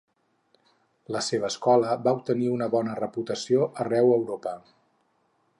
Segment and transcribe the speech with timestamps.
[1.15, 4.59] La seva escola va obtenir una bona reputació arreu Europa.